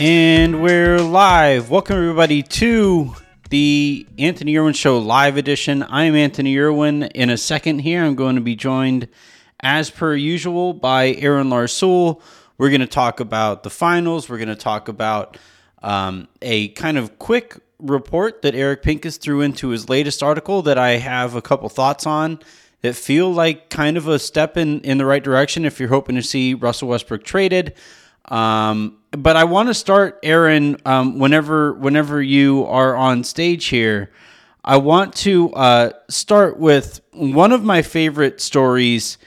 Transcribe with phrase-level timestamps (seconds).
[0.00, 1.68] And we're live.
[1.68, 3.14] Welcome, everybody, to
[3.50, 5.84] the Anthony Irwin Show live edition.
[5.86, 7.02] I'm Anthony Irwin.
[7.02, 9.08] In a second here, I'm going to be joined,
[9.60, 12.22] as per usual, by Aaron Larsuel.
[12.56, 14.26] We're going to talk about the finals.
[14.26, 15.36] We're going to talk about
[15.82, 20.78] um, a kind of quick report that Eric Pincus threw into his latest article that
[20.78, 22.40] I have a couple thoughts on
[22.80, 26.16] that feel like kind of a step in, in the right direction if you're hoping
[26.16, 27.74] to see Russell Westbrook traded.
[28.30, 30.76] Um, but I want to start, Aaron.
[30.84, 34.10] Um, whenever whenever you are on stage here,
[34.64, 39.18] I want to uh, start with one of my favorite stories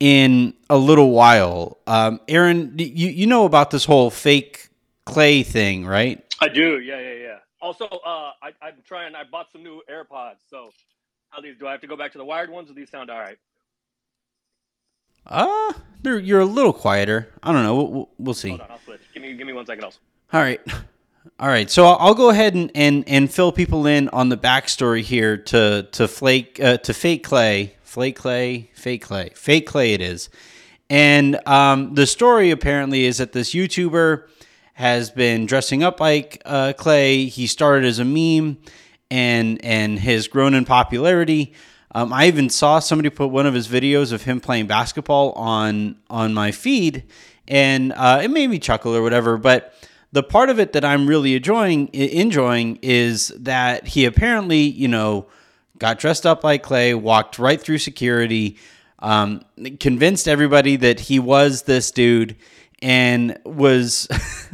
[0.00, 1.78] in a little while.
[1.86, 4.68] Um, Aaron, you you know about this whole fake
[5.06, 6.22] clay thing, right?
[6.40, 6.80] I do.
[6.80, 7.38] Yeah, yeah, yeah.
[7.60, 9.14] Also, uh, I, I'm trying.
[9.14, 10.38] I bought some new AirPods.
[10.50, 10.70] So,
[11.30, 11.56] how these?
[11.56, 13.38] Do I have to go back to the wired ones, or these sound all right?
[15.26, 15.72] Uh,
[16.04, 17.28] you're a little quieter.
[17.42, 17.82] I don't know.
[17.82, 18.50] We'll, we'll see.
[18.50, 19.00] Hold on, I'll switch.
[19.14, 19.84] Give me, give me one second.
[19.84, 19.98] Also.
[20.32, 20.60] All right.
[21.38, 21.70] All right.
[21.70, 25.88] So I'll, go ahead and, and, and fill people in on the backstory here to
[25.92, 29.92] to flake uh, to fake clay, flake Klay, fake clay, fake clay.
[29.92, 30.30] It is,
[30.90, 34.24] and um, the story apparently is that this YouTuber
[34.74, 37.28] has been dressing up like uh, Klay.
[37.28, 38.58] He started as a meme,
[39.10, 41.54] and and has grown in popularity.
[41.94, 45.96] Um, I even saw somebody put one of his videos of him playing basketball on
[46.08, 47.04] on my feed,
[47.46, 49.36] and uh, it made me chuckle or whatever.
[49.36, 49.74] But
[50.10, 55.26] the part of it that I'm really enjoying enjoying is that he apparently, you know,
[55.78, 58.56] got dressed up like Klay, walked right through security,
[59.00, 59.42] um,
[59.78, 62.36] convinced everybody that he was this dude,
[62.80, 64.08] and was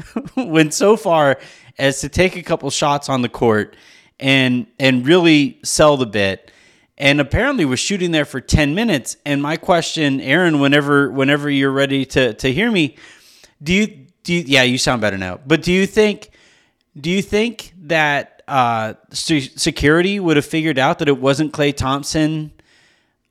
[0.36, 1.38] went so far
[1.78, 3.76] as to take a couple shots on the court
[4.18, 6.50] and and really sell the bit
[6.98, 9.16] and apparently was shooting there for 10 minutes.
[9.24, 12.96] And my question aaron whenever whenever you're ready to to hear me
[13.62, 15.40] do you do you, yeah you sound better now.
[15.46, 16.30] But do you think
[17.00, 22.50] do you think that uh, security would have figured out that it wasn't Klay Thompson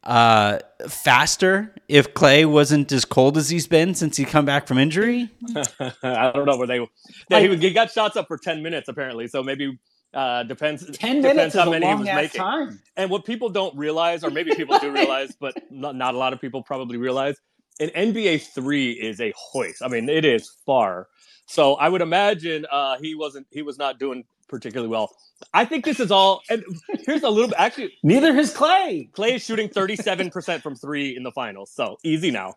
[0.03, 4.77] uh, faster if Klay wasn't as cold as he's been since he come back from
[4.77, 5.29] injury?
[6.03, 6.87] I don't know where they
[7.29, 9.27] yeah, he, he got shots up for 10 minutes apparently.
[9.27, 9.77] So maybe
[10.17, 10.83] uh, depends.
[10.97, 12.41] Ten depends minutes how many he was making.
[12.41, 12.81] Time.
[12.95, 16.33] And what people don't realize, or maybe people do realize, but not, not a lot
[16.33, 17.39] of people probably realize,
[17.79, 19.83] an NBA three is a hoist.
[19.83, 21.07] I mean, it is far.
[21.45, 23.45] So I would imagine uh, he wasn't.
[23.51, 25.15] He was not doing particularly well.
[25.53, 26.41] I think this is all.
[26.49, 26.65] And
[27.05, 27.59] here's a little bit.
[27.59, 29.11] Actually, neither has Klay.
[29.11, 31.71] Klay is shooting 37 percent from three in the finals.
[31.71, 32.55] So easy now.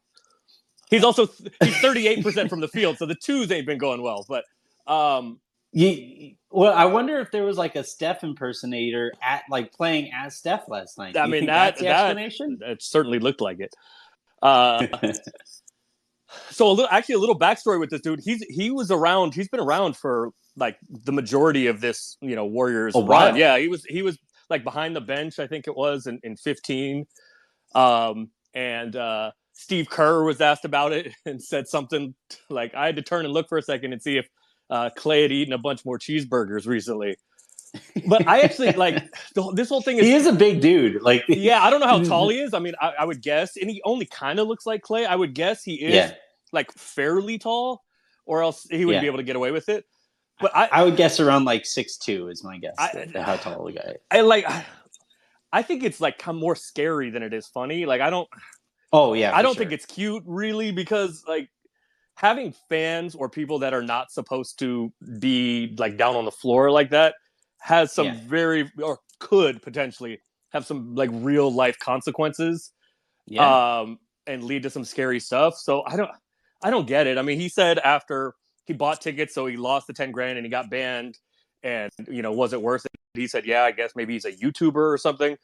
[0.88, 1.28] He's also
[1.62, 2.97] he's 38 percent from the field.
[2.97, 4.25] So the twos ain't been going well.
[4.27, 4.44] But
[4.91, 5.41] um,
[5.72, 10.37] you, well, I wonder if there was like a Steph impersonator at like playing as
[10.37, 11.16] Steph last night.
[11.16, 12.59] I mean, that, the that, explanation.
[12.62, 13.75] It certainly looked like it.
[14.43, 14.87] Uh,
[16.50, 18.21] so a little, actually, a little backstory with this dude.
[18.21, 19.34] He's he was around.
[19.34, 23.37] He's been around for like the majority of this, you know, Warriors oh, run.
[23.37, 24.19] Yeah, he was he was
[24.49, 25.39] like behind the bench.
[25.39, 27.06] I think it was in, in fifteen.
[27.77, 32.15] Um, and uh, Steve Kerr was asked about it and said something
[32.49, 34.27] like, "I had to turn and look for a second and see if."
[34.70, 37.16] Uh, Klay had eaten a bunch more cheeseburgers recently.
[38.08, 39.98] But I actually like the, this whole thing.
[39.98, 41.03] Is, he is a big dude.
[41.03, 42.53] Like, yeah, I don't know how tall he is.
[42.53, 45.06] I mean, I, I would guess, and he only kind of looks like Klay.
[45.06, 46.12] I would guess he is yeah.
[46.53, 47.84] like fairly tall,
[48.26, 49.00] or else he would yeah.
[49.03, 49.84] be able to get away with it.
[50.41, 52.74] But I, I would guess around like six two is my guess.
[52.77, 53.91] I, how tall the guy.
[53.91, 53.97] Is.
[54.10, 54.47] I like.
[55.53, 57.86] I think it's like more scary than it is funny.
[57.86, 58.28] Like I don't.
[58.92, 59.60] Oh yeah, I don't sure.
[59.60, 61.50] think it's cute really because like
[62.21, 66.71] having fans or people that are not supposed to be like down on the floor
[66.71, 67.15] like that
[67.61, 68.17] has some yeah.
[68.27, 70.21] very or could potentially
[70.51, 72.72] have some like real life consequences
[73.27, 73.81] yeah.
[73.81, 76.11] um and lead to some scary stuff so i don't
[76.63, 78.34] i don't get it i mean he said after
[78.67, 81.17] he bought tickets so he lost the 10 grand and he got banned
[81.63, 84.33] and you know was it worth it he said yeah i guess maybe he's a
[84.33, 85.39] youtuber or something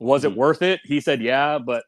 [0.00, 0.32] was mm-hmm.
[0.32, 1.84] it worth it he said yeah but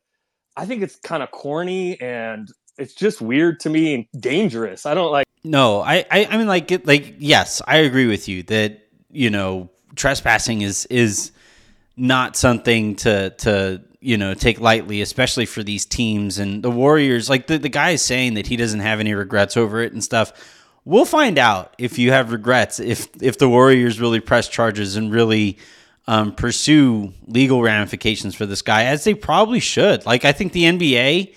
[0.55, 4.86] i think it's kind of corny and it's just weird to me and dangerous.
[4.86, 5.26] I don't like.
[5.44, 8.80] No, I, I, I mean, like, it, like, yes, I agree with you that
[9.10, 11.30] you know trespassing is is
[11.96, 17.28] not something to to you know take lightly, especially for these teams and the Warriors.
[17.28, 20.02] Like the the guy is saying that he doesn't have any regrets over it and
[20.02, 20.32] stuff.
[20.84, 25.12] we'll find out if you have regrets if if the Warriors really press charges and
[25.12, 25.58] really
[26.06, 30.04] um, pursue legal ramifications for this guy, as they probably should.
[30.04, 31.34] Like I think the NBA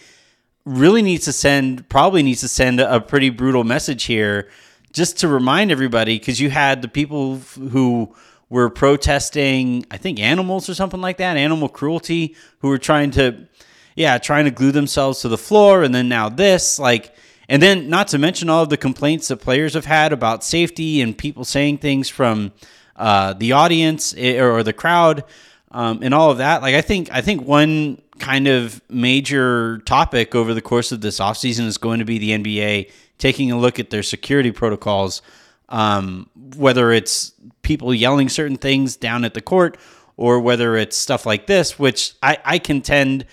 [0.68, 4.50] really needs to send probably needs to send a pretty brutal message here,
[4.92, 8.14] just to remind everybody because you had the people who
[8.50, 13.48] were protesting, I think animals or something like that, animal cruelty, who were trying to,
[13.96, 17.16] yeah, trying to glue themselves to the floor, and then now this, like.
[17.50, 21.00] And then, not to mention all of the complaints that players have had about safety
[21.00, 22.52] and people saying things from
[22.98, 25.24] uh, the audience eh, or the crowd
[25.72, 26.62] um, and all of that.
[26.62, 31.20] Like I think I think one kind of major topic over the course of this
[31.20, 35.22] offseason is going to be the NBA taking a look at their security protocols,
[35.70, 39.78] um, whether it's people yelling certain things down at the court
[40.16, 43.26] or whether it's stuff like this, which I, I contend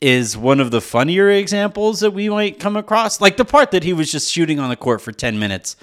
[0.00, 3.20] is one of the funnier examples that we might come across.
[3.20, 5.76] Like the part that he was just shooting on the court for 10 minutes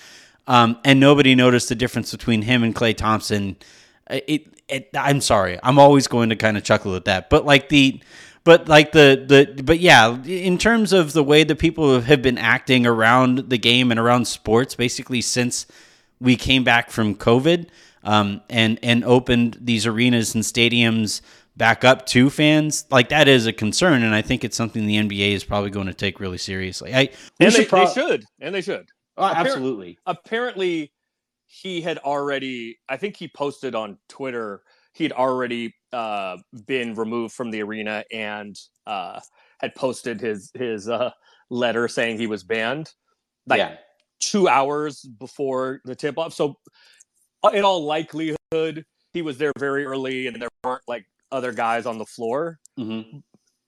[0.47, 3.55] um, and nobody noticed the difference between him and Klay Thompson.
[4.09, 7.69] It, it, I'm sorry, I'm always going to kind of chuckle at that, but like
[7.69, 8.01] the,
[8.43, 9.23] but like the
[9.55, 13.57] the, but yeah, in terms of the way that people have been acting around the
[13.57, 15.67] game and around sports, basically since
[16.19, 17.67] we came back from COVID,
[18.03, 21.21] um, and and opened these arenas and stadiums
[21.55, 24.97] back up to fans, like that is a concern, and I think it's something the
[24.97, 26.95] NBA is probably going to take really seriously.
[26.95, 27.09] I
[27.39, 28.89] and they, pro- they should, and they should.
[29.17, 29.99] Oh, absolutely.
[30.05, 30.91] Apparently,
[31.51, 32.79] he had already.
[32.87, 34.61] I think he posted on Twitter.
[34.93, 38.57] He'd already uh, been removed from the arena and
[38.87, 39.19] uh,
[39.59, 41.11] had posted his his uh,
[41.49, 42.91] letter saying he was banned.
[43.47, 43.75] Like yeah.
[44.19, 46.33] two hours before the tip off.
[46.33, 46.55] So,
[47.43, 51.85] uh, in all likelihood, he was there very early, and there weren't like other guys
[51.85, 52.59] on the floor.
[52.79, 53.17] Mm-hmm.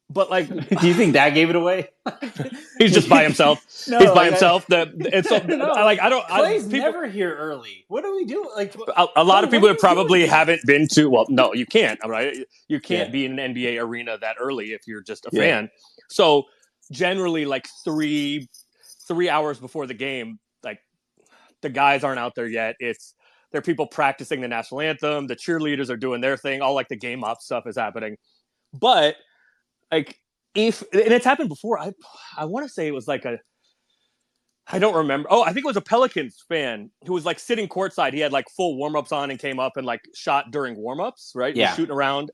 [0.10, 0.48] But like,
[0.82, 1.90] do you think that gave it away?
[2.78, 3.66] he's just by himself.
[3.88, 4.68] no, he's by like himself.
[4.68, 6.26] That it's so, no, like I don't.
[6.28, 7.86] Klay's I, people, never here early.
[7.88, 8.50] What do we do?
[8.56, 11.10] Like a, a lot of people that probably haven't been to.
[11.10, 12.00] Well, no, you can't.
[12.06, 12.38] Right?
[12.68, 13.12] You can't yeah.
[13.12, 15.42] be in an NBA arena that early if you're just a yeah.
[15.42, 15.70] fan.
[16.10, 16.44] So
[16.92, 18.50] generally, like three
[19.08, 20.80] three hours before the game, like
[21.62, 22.76] the guys aren't out there yet.
[22.80, 23.16] It's
[23.52, 25.28] there are people practicing the national anthem.
[25.28, 26.62] The cheerleaders are doing their thing.
[26.62, 28.18] All like the game up stuff is happening,
[28.74, 29.16] but
[29.94, 30.20] like
[30.56, 31.80] if and it's happened before.
[31.80, 31.94] I
[32.38, 33.40] I want to say it was like a
[34.68, 35.28] I don't remember.
[35.30, 38.14] Oh, I think it was a Pelicans fan who was like sitting courtside.
[38.14, 41.54] He had like full warm-ups on and came up and like shot during warm-ups, right?
[41.56, 41.76] Yeah.
[41.76, 42.32] shooting around.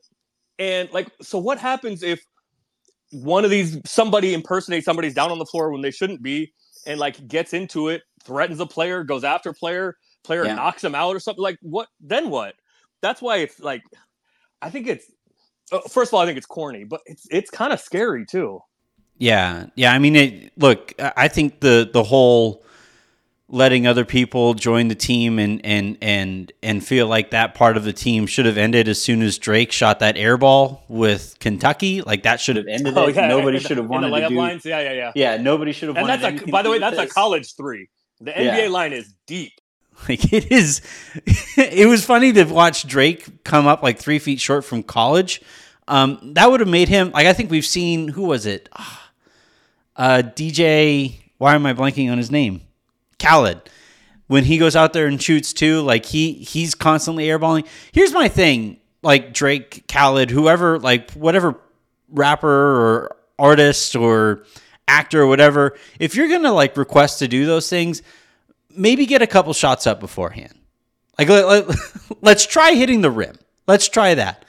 [0.59, 2.21] And like, so what happens if
[3.11, 6.53] one of these somebody impersonates somebody's down on the floor when they shouldn't be
[6.85, 10.53] and like gets into it, threatens a player, goes after player, player yeah.
[10.53, 11.41] knocks him out or something?
[11.41, 12.53] Like what then what?
[13.01, 13.81] That's why it's like
[14.61, 15.05] I think it's
[15.71, 18.61] Uh, first of all, I think it's corny, but it's it's kind of scary too.
[19.17, 19.93] Yeah, yeah.
[19.93, 22.63] I mean, it, look, I think the the whole
[23.51, 27.83] letting other people join the team and and and and feel like that part of
[27.83, 32.01] the team should have ended as soon as Drake shot that air ball with Kentucky.
[32.01, 33.15] Like that should have ended oh, it.
[33.15, 34.35] Yeah, nobody should have wanted the to do.
[34.35, 34.65] Lines.
[34.65, 35.11] Yeah, yeah, yeah.
[35.15, 35.97] Yeah, nobody should have.
[35.97, 37.11] And that's a, by the way, that's this.
[37.11, 37.89] a college three.
[38.21, 38.67] The NBA yeah.
[38.69, 39.53] line is deep.
[40.07, 40.81] Like it is.
[41.57, 45.41] it was funny to watch Drake come up like three feet short from college
[45.89, 48.69] um, that would have made him like I think we've seen who was it?
[49.95, 51.19] Uh, DJ.
[51.39, 52.61] Why am I blanking on his name?
[53.17, 53.69] Khaled.
[54.27, 57.67] When he goes out there and shoots too, like he he's constantly airballing.
[57.91, 61.59] Here's my thing: like Drake, Khaled, whoever, like whatever
[62.09, 64.43] rapper or artist or
[64.87, 68.03] actor or whatever, if you're gonna like request to do those things,
[68.79, 70.53] maybe get a couple shots up beforehand.
[71.17, 71.77] Like let, let,
[72.21, 73.37] let's try hitting the rim.
[73.67, 74.45] Let's try that.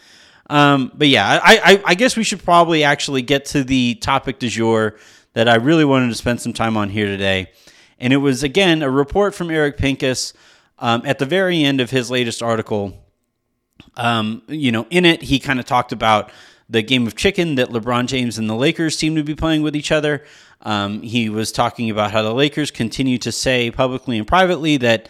[0.49, 4.41] Um, but yeah, I, I, I, guess we should probably actually get to the topic
[4.41, 4.97] du jour
[5.33, 7.53] that I really wanted to spend some time on here today.
[8.01, 10.33] And it was, again, a report from Eric Pincus
[10.81, 12.99] um, at the very end of his latest article.
[13.97, 16.33] Um, you know, in it, he kind of talked about
[16.69, 19.77] the game of chicken that LeBron James and the Lakers seem to be playing with
[19.77, 20.25] each other.
[20.63, 25.09] Um, he was talking about how the Lakers continue to say publicly and privately that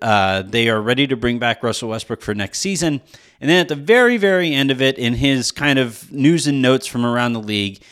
[0.00, 3.00] uh, they are ready to bring back Russell Westbrook for next season.
[3.40, 6.60] And then at the very, very end of it, in his kind of news and
[6.60, 7.82] notes from around the league,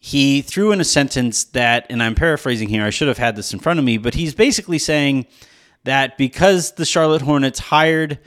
[0.00, 3.52] he threw in a sentence that, and I'm paraphrasing here, I should have had this
[3.52, 5.26] in front of me, but he's basically saying
[5.84, 8.18] that because the Charlotte Hornets hired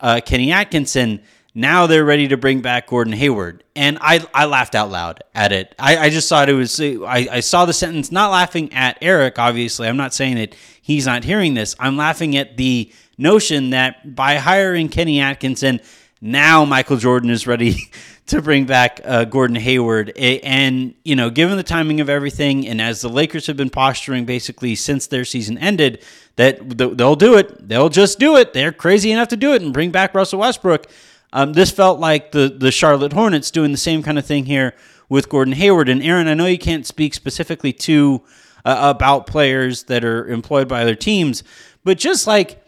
[0.00, 1.22] uh, Kenny Atkinson,
[1.54, 3.62] now they're ready to bring back Gordon Hayward.
[3.76, 5.74] And I, I laughed out loud at it.
[5.78, 9.38] I, I just thought it was, I, I saw the sentence, not laughing at Eric,
[9.38, 9.86] obviously.
[9.86, 11.76] I'm not saying that he's not hearing this.
[11.78, 15.80] I'm laughing at the notion that by hiring Kenny Atkinson,
[16.20, 17.76] now Michael Jordan is ready
[18.26, 20.12] to bring back uh, Gordon Hayward.
[20.16, 24.24] And, you know, given the timing of everything, and as the Lakers have been posturing
[24.24, 26.02] basically since their season ended,
[26.36, 27.68] that they'll do it.
[27.68, 28.54] They'll just do it.
[28.54, 30.88] They're crazy enough to do it and bring back Russell Westbrook.
[31.34, 34.74] Um, this felt like the, the Charlotte Hornets doing the same kind of thing here
[35.08, 35.88] with Gordon Hayward.
[35.88, 38.22] And Aaron, I know you can't speak specifically to
[38.64, 41.42] uh, about players that are employed by other teams,
[41.82, 42.64] but just like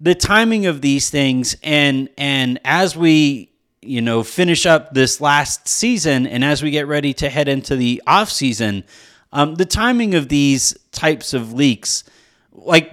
[0.00, 3.50] the timing of these things and and as we
[3.82, 7.74] you know finish up this last season and as we get ready to head into
[7.74, 8.84] the off season
[9.32, 12.04] um, the timing of these types of leaks
[12.52, 12.92] like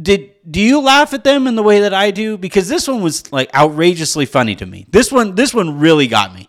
[0.00, 3.02] did do you laugh at them in the way that I do because this one
[3.02, 6.48] was like outrageously funny to me this one this one really got me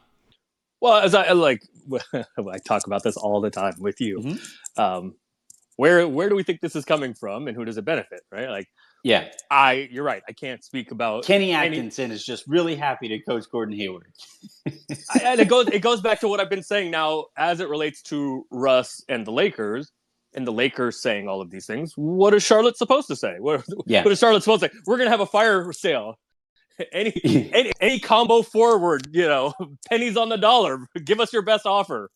[0.80, 1.62] well as I like
[2.14, 4.82] I talk about this all the time with you mm-hmm.
[4.82, 5.16] um,
[5.76, 8.50] where where do we think this is coming from and who does it benefit right
[8.50, 8.68] like
[9.04, 9.90] yeah, I.
[9.92, 10.24] You're right.
[10.30, 14.08] I can't speak about Kenny Atkinson any, is just really happy to coach Gordon Hayward.
[14.66, 17.68] I, and it goes it goes back to what I've been saying now as it
[17.68, 19.92] relates to Russ and the Lakers,
[20.36, 21.94] and the Lakers saying all of these things.
[21.96, 23.36] What is Charlotte supposed to say?
[23.40, 24.04] What, yeah.
[24.04, 24.80] what is Charlotte supposed to say?
[24.86, 26.20] We're gonna have a fire sale.
[26.92, 27.14] Any
[27.54, 29.54] any any combo forward, you know,
[29.90, 30.88] pennies on the dollar.
[31.06, 32.10] Give us your best offer,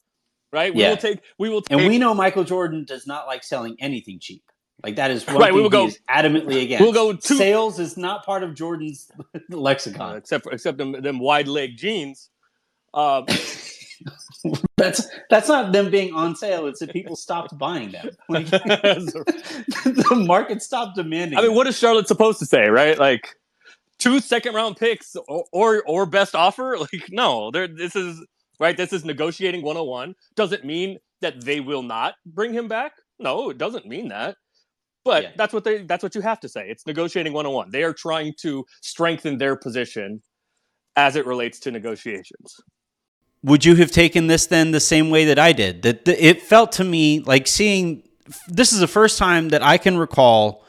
[0.52, 0.74] right?
[0.74, 0.90] We yeah.
[0.90, 1.20] will take.
[1.38, 1.62] We will.
[1.62, 4.44] Take, and we know Michael Jordan does not like selling anything cheap.
[4.84, 5.54] Like that is right.
[5.54, 6.84] We will go adamantly against.
[6.84, 9.10] We'll go two, sales is not part of Jordan's
[9.50, 12.30] lexicon, uh, except for except them, them wide leg jeans.
[12.94, 13.24] Uh,
[14.77, 16.68] that's that's not them being on sale.
[16.68, 18.10] It's that people stopped buying them.
[18.30, 21.38] Like, the market stopped demanding.
[21.38, 21.56] I mean, them.
[21.56, 22.98] what is Charlotte supposed to say, right?
[22.98, 23.36] Like
[24.00, 26.77] two second round picks or or, or best offer?
[26.77, 27.68] Like no, there.
[27.68, 28.24] This is
[28.60, 28.75] right.
[28.75, 30.16] This is negotiating 101.
[30.36, 32.94] Doesn't mean that they will not bring him back.
[33.20, 34.36] No, it doesn't mean that.
[35.04, 35.30] But yeah.
[35.38, 36.68] that's what they that's what you have to say.
[36.70, 37.72] It's negotiating 101.
[37.72, 40.22] They are trying to strengthen their position
[40.98, 42.56] as it relates to negotiations.
[43.44, 45.84] Would you have taken this then the same way that I did?
[45.84, 48.03] That it felt to me like seeing
[48.48, 50.65] this is the first time that I can recall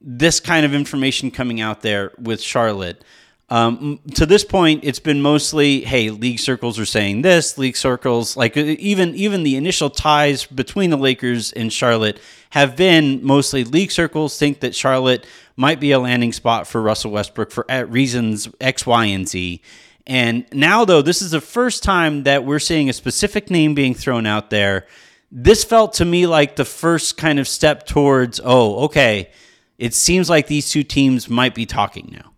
[0.00, 3.02] this kind of information coming out there with Charlotte.
[3.48, 7.58] Um, to this point, it's been mostly, hey, league circles are saying this.
[7.58, 12.18] League circles, like even even the initial ties between the Lakers and Charlotte,
[12.50, 17.10] have been mostly league circles think that Charlotte might be a landing spot for Russell
[17.10, 19.60] Westbrook for reasons X, Y, and Z.
[20.06, 23.94] And now, though, this is the first time that we're seeing a specific name being
[23.94, 24.86] thrown out there.
[25.30, 29.30] This felt to me like the first kind of step towards, oh, okay,
[29.78, 32.32] it seems like these two teams might be talking now.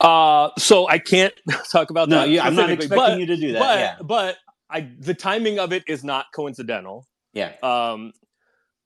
[0.00, 1.34] Uh, so I can't
[1.70, 2.30] talk about no, that.
[2.30, 3.58] Yeah, I'm not expecting but, you to do that.
[3.58, 3.96] But, yeah.
[4.02, 4.36] but
[4.70, 7.06] I, the timing of it is not coincidental.
[7.34, 7.52] Yeah.
[7.62, 8.12] Um,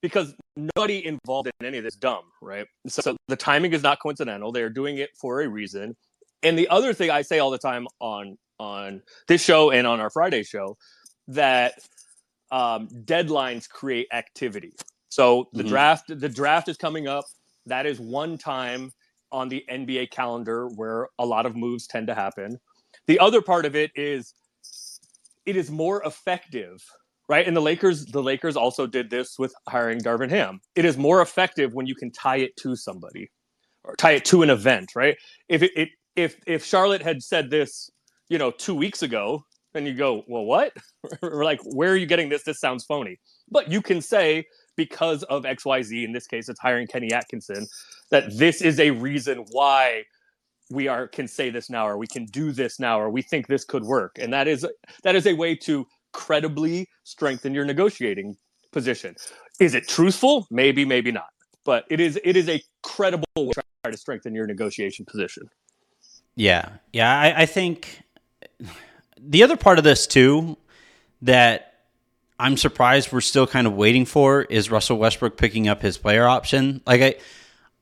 [0.02, 2.66] because nobody involved in any of this dumb, right?
[2.88, 4.52] So, so the timing is not coincidental.
[4.52, 5.96] They are doing it for a reason.
[6.44, 10.00] And the other thing I say all the time on on this show and on
[10.00, 10.76] our Friday show
[11.28, 11.74] that
[12.52, 14.72] um, deadlines create activity.
[15.08, 15.70] So the mm-hmm.
[15.70, 17.24] draft the draft is coming up.
[17.66, 18.92] That is one time
[19.32, 22.60] on the NBA calendar where a lot of moves tend to happen.
[23.06, 24.34] The other part of it is
[25.44, 26.82] it is more effective,
[27.28, 27.46] right?
[27.46, 30.60] And the Lakers, the Lakers also did this with hiring Darvin Ham.
[30.74, 33.30] It is more effective when you can tie it to somebody
[33.82, 35.16] or tie it to an event, right?
[35.48, 37.90] If it, it if if Charlotte had said this,
[38.28, 40.73] you know, two weeks ago, then you go, well, what?
[41.23, 42.44] We're like, where are you getting this?
[42.44, 43.18] This sounds phony.
[43.50, 47.66] But you can say because of XYZ, in this case, it's hiring Kenny Atkinson,
[48.11, 50.04] that this is a reason why
[50.71, 53.47] we are can say this now or we can do this now or we think
[53.47, 54.66] this could work and that is
[55.02, 58.35] that is a way to credibly strengthen your negotiating
[58.73, 59.14] position
[59.61, 61.28] is it truthful maybe maybe not
[61.64, 65.42] but it is it is a credible way to try to strengthen your negotiation position
[66.36, 68.02] yeah yeah I, I think
[69.18, 70.56] the other part of this too
[71.22, 71.74] that
[72.38, 76.26] I'm surprised we're still kind of waiting for is Russell Westbrook picking up his player
[76.26, 76.80] option.
[76.86, 77.14] Like I,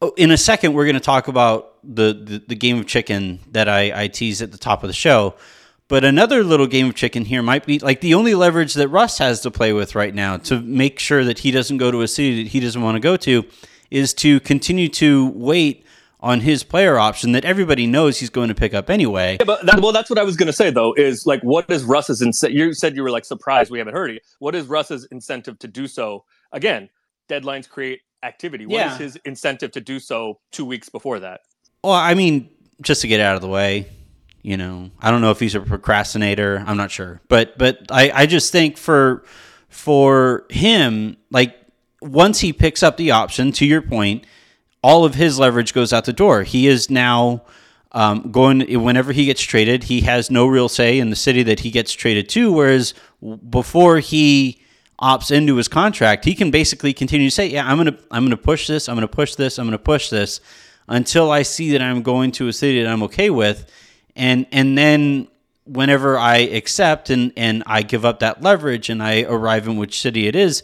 [0.00, 3.40] oh, in a second, we're going to talk about the, the, the game of chicken
[3.52, 5.34] that I, I teased at the top of the show.
[5.88, 9.18] But another little game of chicken here might be like the only leverage that Russ
[9.18, 12.08] has to play with right now to make sure that he doesn't go to a
[12.08, 13.44] city that he doesn't want to go to
[13.90, 15.84] is to continue to wait
[16.22, 19.36] on his player option that everybody knows he's going to pick up anyway.
[19.40, 20.94] Yeah, but that, well, that's what I was going to say though.
[20.94, 22.56] Is like, what is Russ's incentive?
[22.56, 24.22] You said you were like surprised we haven't heard it.
[24.38, 26.24] What is Russ's incentive to do so?
[26.52, 26.88] Again,
[27.28, 28.66] deadlines create activity.
[28.66, 28.92] What yeah.
[28.92, 31.40] is his incentive to do so two weeks before that?
[31.82, 32.48] Well, I mean,
[32.80, 33.88] just to get out of the way.
[34.44, 36.64] You know, I don't know if he's a procrastinator.
[36.66, 39.24] I'm not sure, but but I I just think for
[39.68, 41.56] for him, like
[42.00, 44.26] once he picks up the option, to your point
[44.82, 46.42] all of his leverage goes out the door.
[46.42, 47.42] He is now
[47.92, 51.60] um, going whenever he gets traded, he has no real say in the city that
[51.60, 52.52] he gets traded to.
[52.52, 52.94] Whereas
[53.50, 54.62] before he
[55.00, 58.36] opts into his contract, he can basically continue to say, "Yeah, I'm gonna I'm gonna
[58.36, 60.40] push this, I'm gonna push this, I'm gonna push this
[60.88, 63.70] until I see that I'm going to a city that I'm okay with."
[64.16, 65.28] And and then
[65.64, 70.00] whenever I accept and and I give up that leverage and I arrive in which
[70.00, 70.62] city it is,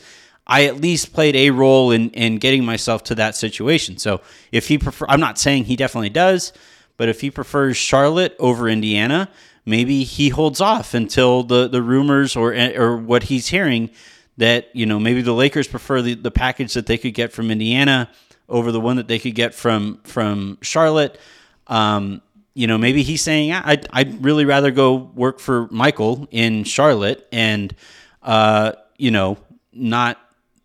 [0.48, 3.98] I at least played a role in in getting myself to that situation.
[3.98, 6.52] So if he prefer, I'm not saying he definitely does,
[6.96, 9.28] but if he prefers Charlotte over Indiana,
[9.66, 13.90] maybe he holds off until the the rumors or or what he's hearing
[14.38, 17.50] that you know maybe the Lakers prefer the, the package that they could get from
[17.50, 18.10] Indiana
[18.48, 21.18] over the one that they could get from from Charlotte.
[21.66, 22.22] Um,
[22.54, 27.28] you know, maybe he's saying I'd, I'd really rather go work for Michael in Charlotte
[27.30, 27.74] and
[28.22, 29.36] uh, you know
[29.72, 30.18] not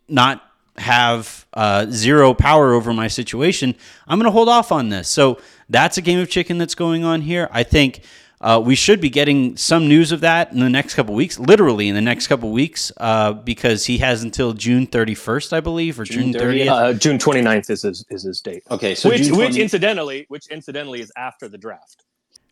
[0.08, 0.44] not
[0.78, 3.76] have uh, zero power over my situation.
[4.08, 5.08] I'm going to hold off on this.
[5.08, 7.48] So that's a game of chicken that's going on here.
[7.52, 8.02] I think
[8.42, 11.88] uh, we should be getting some news of that in the next couple weeks, literally
[11.88, 16.04] in the next couple weeks, uh, because he has until June 31st, I believe, or
[16.04, 16.68] June, 30th.
[16.68, 18.64] Uh, June 29th is his, is his date.
[18.70, 22.04] Okay, so which, 20- which incidentally, which incidentally is after the draft.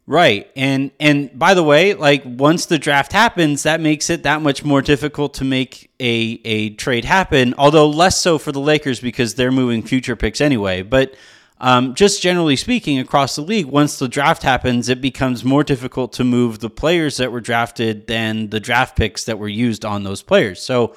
[0.07, 0.49] Right.
[0.55, 4.63] And and by the way, like once the draft happens, that makes it that much
[4.63, 9.35] more difficult to make a a trade happen, although less so for the Lakers because
[9.35, 10.81] they're moving future picks anyway.
[10.81, 11.15] But
[11.59, 16.11] um, just generally speaking, across the league, once the draft happens, it becomes more difficult
[16.13, 20.03] to move the players that were drafted than the draft picks that were used on
[20.03, 20.59] those players.
[20.59, 20.95] So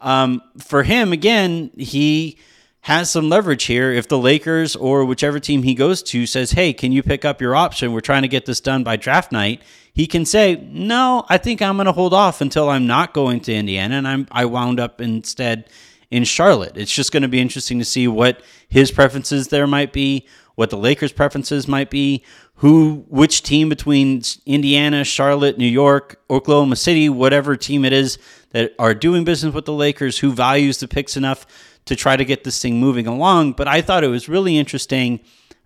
[0.00, 2.38] um, for him, again, he
[2.82, 3.92] has some leverage here.
[3.92, 7.40] If the Lakers or whichever team he goes to says, hey, can you pick up
[7.40, 7.92] your option?
[7.92, 9.62] We're trying to get this done by draft night.
[9.92, 13.40] He can say, no, I think I'm going to hold off until I'm not going
[13.40, 15.68] to Indiana and I'm, I wound up instead
[16.10, 16.76] in Charlotte.
[16.76, 20.70] It's just going to be interesting to see what his preferences there might be, what
[20.70, 22.24] the Lakers' preferences might be,
[22.56, 28.18] who, which team between Indiana, Charlotte, New York, Oklahoma City, whatever team it is
[28.50, 31.46] that are doing business with the Lakers, who values the picks enough
[31.86, 33.52] to try to get this thing moving along.
[33.52, 35.20] But I thought it was really interesting,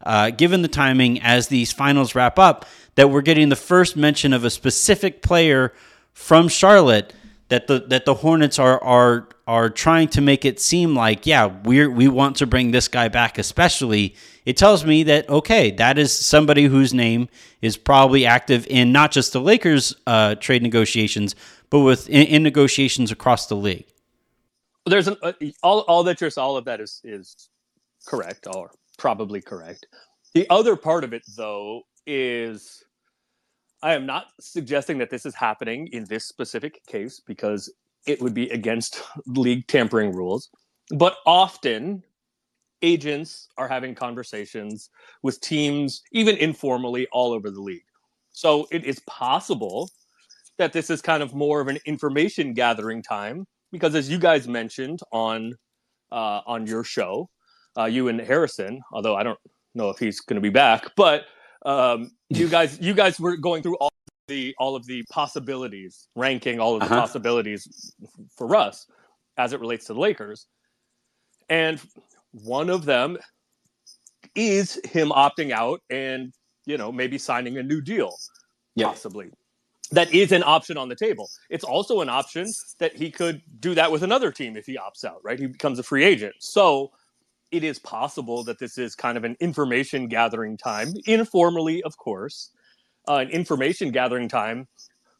[0.04, 4.32] uh, given the timing as these finals wrap up, that we're getting the first mention
[4.32, 5.72] of a specific player
[6.12, 7.12] from Charlotte
[7.48, 11.46] that the that the Hornets are are are trying to make it seem like yeah
[11.64, 14.14] we we want to bring this guy back especially
[14.46, 17.28] it tells me that okay that is somebody whose name
[17.60, 21.34] is probably active in not just the Lakers uh, trade negotiations
[21.70, 23.86] but with in, in, negotiations across the league.
[24.86, 27.48] There's an uh, all all that you're all of that is is
[28.06, 29.86] correct or probably correct.
[30.34, 32.84] The other part of it though is
[33.82, 37.72] I am not suggesting that this is happening in this specific case because
[38.06, 40.50] it would be against league tampering rules.
[40.90, 42.02] But often,
[42.82, 44.90] agents are having conversations
[45.22, 47.84] with teams, even informally, all over the league.
[48.32, 49.90] So it is possible
[50.58, 54.46] that this is kind of more of an information gathering time because, as you guys
[54.46, 55.52] mentioned on
[56.12, 57.28] uh, on your show,
[57.76, 59.38] uh, you and Harrison, although I don't
[59.74, 61.24] know if he's going to be back, but
[61.66, 63.92] um, you guys you guys were going through all
[64.28, 67.00] the all of the possibilities, ranking all of the uh-huh.
[67.00, 67.92] possibilities
[68.36, 68.86] for us
[69.36, 70.46] as it relates to the Lakers,
[71.48, 71.80] and
[72.30, 73.18] one of them
[74.36, 76.32] is him opting out and
[76.64, 78.14] you know maybe signing a new deal,
[78.88, 79.30] possibly.
[79.94, 81.30] That is an option on the table.
[81.50, 82.48] It's also an option
[82.80, 85.38] that he could do that with another team if he opts out, right?
[85.38, 86.34] He becomes a free agent.
[86.40, 86.90] So
[87.52, 92.50] it is possible that this is kind of an information gathering time, informally, of course,
[93.08, 94.66] uh, an information gathering time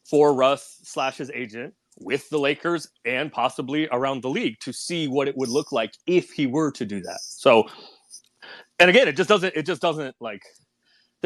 [0.03, 5.07] for Russ slash his agent with the Lakers and possibly around the league to see
[5.07, 7.19] what it would look like if he were to do that.
[7.21, 7.69] So,
[8.79, 10.43] and again, it just doesn't, it just doesn't like,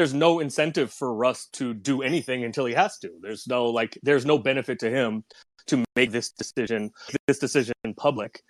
[0.00, 3.10] there's no incentive for Russ to do anything until he has to.
[3.20, 5.24] There's no like, there's no benefit to him
[5.66, 6.90] to make this decision,
[7.26, 8.42] this decision public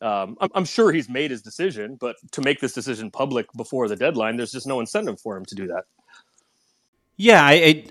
[0.00, 3.88] um, I'm, I'm, sure he's made his decision, but to make this decision public before
[3.88, 5.84] the deadline, there's just no incentive for him to do that.
[7.16, 7.84] Yeah, I, I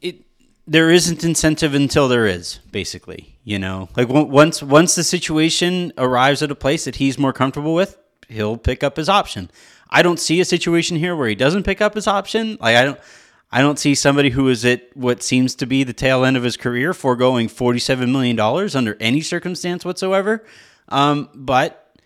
[0.00, 0.24] it
[0.66, 3.36] there isn't incentive until there is, basically.
[3.44, 7.74] You know, like once once the situation arrives at a place that he's more comfortable
[7.74, 9.50] with, he'll pick up his option.
[9.90, 12.58] I don't see a situation here where he doesn't pick up his option.
[12.60, 13.00] Like I don't.
[13.50, 16.42] I don't see somebody who is at what seems to be the tail end of
[16.42, 20.44] his career foregoing $47 million under any circumstance whatsoever.
[20.90, 21.96] Um, but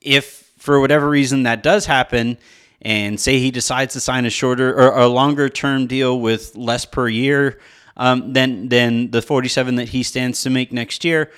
[0.00, 2.38] if for whatever reason that does happen,
[2.80, 6.84] and say he decides to sign a shorter or a longer term deal with less
[6.84, 7.58] per year
[7.96, 11.32] um, than than the 47 that he stands to make next year,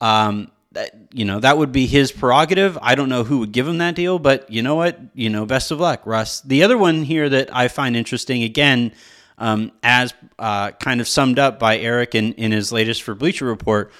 [0.00, 2.78] um, that you know that would be his prerogative.
[2.80, 5.00] I don't know who would give him that deal, but you know what?
[5.14, 6.42] You know, best of luck, Russ.
[6.42, 8.92] The other one here that I find interesting, again,
[9.38, 13.46] um, as uh, kind of summed up by Eric in, in his latest for Bleacher
[13.46, 13.90] Report,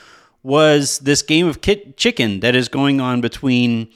[0.43, 3.89] was this game of kit- chicken that is going on between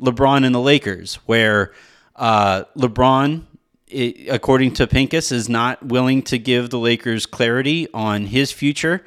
[0.00, 1.72] LeBron and the Lakers, where
[2.16, 3.44] uh, LeBron,
[3.86, 9.04] it, according to Pincus, is not willing to give the Lakers clarity on his future.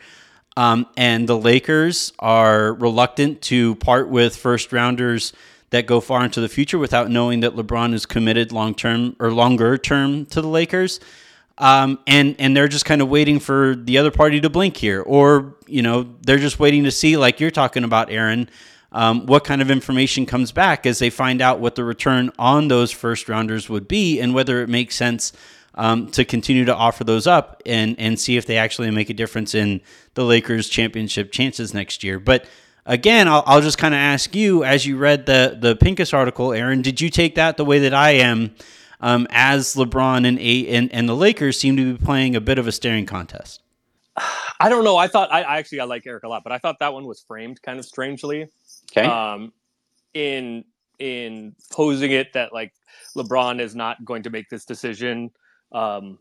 [0.58, 5.32] Um, and the Lakers are reluctant to part with first rounders
[5.70, 9.32] that go far into the future without knowing that LeBron is committed long term or
[9.32, 11.00] longer term to the Lakers.
[11.60, 15.02] Um, and and they're just kind of waiting for the other party to blink here,
[15.02, 18.50] or you know they're just waiting to see, like you're talking about, Aaron,
[18.92, 22.68] um, what kind of information comes back as they find out what the return on
[22.68, 25.34] those first rounders would be, and whether it makes sense
[25.78, 29.14] um, to continue to offer those up and and see if they actually make a
[29.14, 29.80] difference in
[30.16, 32.20] the Lakers' championship chances next year.
[32.20, 32.46] But
[32.86, 36.52] again, I'll, I'll just kind of ask you, as you read the the Pincus article,
[36.52, 38.56] Aaron, did you take that the way that I am?
[39.00, 42.58] Um, as LeBron and, a, and and the Lakers seem to be playing a bit
[42.58, 43.62] of a staring contest.
[44.60, 44.98] I don't know.
[44.98, 47.06] I thought I, I actually I like Eric a lot, but I thought that one
[47.06, 48.48] was framed kind of strangely.
[48.92, 49.08] Okay.
[49.08, 49.54] Um,
[50.16, 50.66] in
[50.98, 52.74] in posing it that like
[53.16, 55.30] LeBron is not going to make this decision
[55.72, 56.20] um,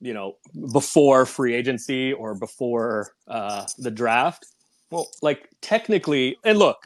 [0.00, 0.36] you know,
[0.72, 4.46] before free agency or before uh, the draft.
[4.90, 6.78] Well, like technically, and look,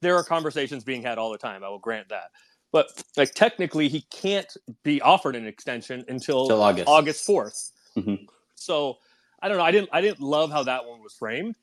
[0.00, 1.62] there are conversations being had all the time.
[1.62, 2.30] I will grant that,
[2.72, 6.88] but like technically, he can't be offered an extension until, August.
[6.88, 8.26] August 4th Mhm.
[8.54, 8.98] So
[9.40, 9.64] I don't know.
[9.64, 9.90] I didn't.
[9.92, 11.56] I didn't love how that one was framed.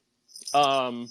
[0.53, 1.09] Um,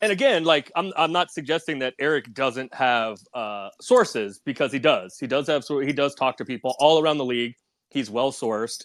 [0.00, 4.78] and again, like I'm, I'm not suggesting that Eric doesn't have uh, sources because he
[4.78, 5.18] does.
[5.18, 5.64] He does have.
[5.66, 7.54] He does talk to people all around the league.
[7.90, 8.84] He's well sourced,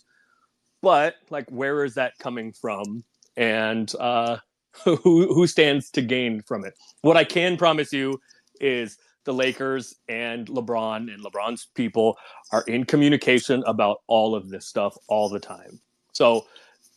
[0.81, 3.03] but like, where is that coming from?
[3.37, 4.37] And uh,
[4.83, 6.73] who who stands to gain from it?
[7.01, 8.19] What I can promise you
[8.59, 12.17] is the Lakers and LeBron and LeBron's people
[12.51, 15.79] are in communication about all of this stuff all the time.
[16.11, 16.45] So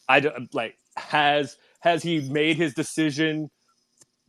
[0.09, 3.51] I like has has he made his decision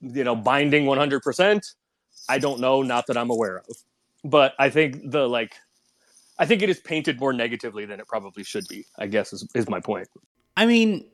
[0.01, 1.73] you know binding 100%
[2.29, 3.77] i don't know not that i'm aware of
[4.23, 5.55] but i think the like
[6.39, 9.47] i think it is painted more negatively than it probably should be i guess is,
[9.55, 10.07] is my point
[10.57, 11.05] I mean,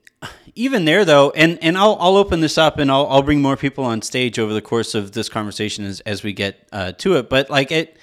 [0.56, 3.58] even there though, and and I'll I'll open this up and I'll I'll bring more
[3.58, 7.18] people on stage over the course of this conversation as as we get uh, to
[7.18, 7.30] it.
[7.30, 7.98] But like it,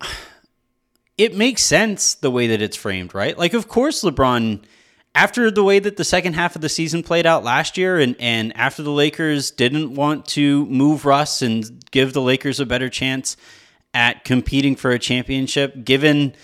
[1.16, 3.38] it makes sense the way that it's framed, right?
[3.38, 4.64] Like, of course, LeBron.
[5.14, 8.14] After the way that the second half of the season played out last year, and,
[8.20, 12.88] and after the Lakers didn't want to move Russ and give the Lakers a better
[12.88, 13.36] chance
[13.92, 16.34] at competing for a championship, given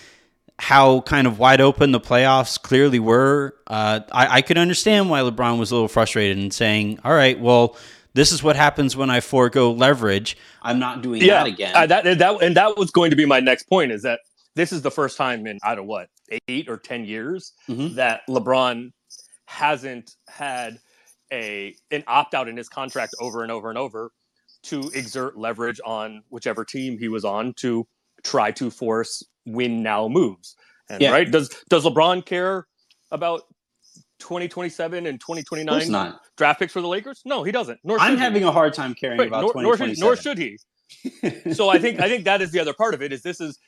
[0.59, 5.21] how kind of wide open the playoffs clearly were, uh, I, I could understand why
[5.21, 7.77] LeBron was a little frustrated and saying, "All right, well,
[8.17, 10.35] this is what happens when I forego leverage.
[10.63, 11.71] I'm not doing yeah that again.
[11.75, 14.19] uh, that, that and that was going to be my next point is that
[14.55, 16.09] this is the first time in i don't know what
[16.47, 17.95] eight or ten years Mhm.
[17.95, 18.91] that lebron
[19.45, 20.79] hasn't had
[21.31, 24.11] a an opt-out in his contract over and over and over
[24.63, 27.87] to exert leverage on whichever team he was on to
[28.23, 30.55] try to force win now moves
[30.89, 31.11] and Yeah.
[31.11, 32.67] right does does lebron care
[33.11, 33.43] about
[34.19, 36.19] 2027 and 2029 not.
[36.35, 38.19] draft picks for the lakers no he doesn't nor I'm he.
[38.19, 40.05] having a hard time caring Right, about nor, nor, should, 2027.
[40.05, 41.53] nor should he.
[41.53, 43.11] So I think I think that is the other part of it.
[43.13, 43.59] Is this is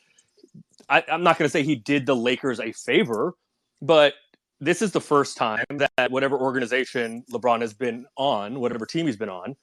[0.88, 3.34] I, I'm not going to say he did the Lakers a favor,
[3.82, 4.14] but
[4.60, 9.16] this is the first time that whatever organization LeBron has been on, whatever team he's
[9.16, 9.56] been on,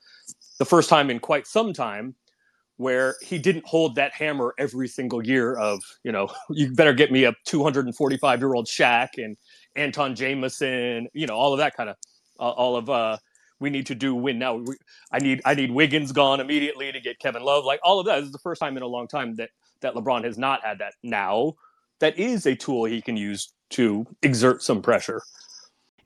[0.58, 2.14] the first time in quite some time
[2.78, 7.10] where he didn't hold that hammer every single year of you know you better get
[7.10, 9.36] me a 245 year old Shaq and
[9.76, 11.96] Antawn Jamison, you know all of that kind of
[12.38, 13.16] uh, all of uh
[13.58, 14.56] we need to do win now.
[14.56, 14.76] We,
[15.10, 17.64] I need I need Wiggins gone immediately to get Kevin Love.
[17.64, 19.94] Like all of that this is the first time in a long time that that
[19.94, 20.94] LeBron has not had that.
[21.02, 21.54] Now
[22.00, 25.22] that is a tool he can use to exert some pressure.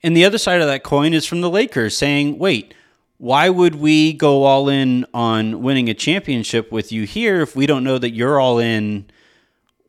[0.03, 2.73] And the other side of that coin is from the Lakers saying, wait,
[3.17, 7.67] why would we go all in on winning a championship with you here if we
[7.67, 9.05] don't know that you're all in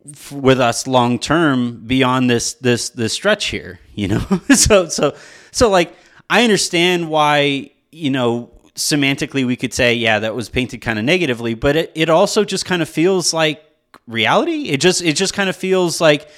[0.07, 4.21] f- with us long term beyond this this this stretch here, you know?
[4.55, 5.17] so so
[5.51, 5.97] so like
[6.29, 11.05] I understand why, you know, semantically we could say, yeah, that was painted kind of
[11.05, 13.65] negatively, but it, it also just kind of feels like
[14.13, 14.69] reality.
[14.69, 16.29] It just it just kind of feels like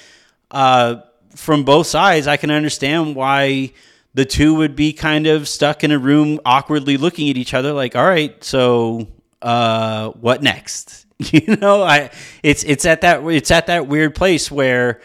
[0.51, 0.97] uh
[1.35, 3.73] from both sides, I can understand why
[4.13, 7.73] the two would be kind of stuck in a room awkwardly looking at each other
[7.73, 9.07] like, all right, so
[9.41, 11.05] uh what next?
[11.31, 12.11] You know, I
[12.43, 15.01] it's it's at that it's at that weird place where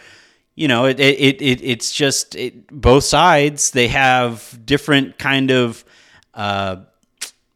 [0.55, 5.85] you know, it it, it it's just it, both sides they have different kind of
[6.33, 6.77] uh